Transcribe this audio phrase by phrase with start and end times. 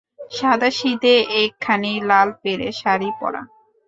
[0.31, 1.13] সাদাসিধে
[1.41, 3.41] একখানি লালপেড়ে শাড়ি পরা।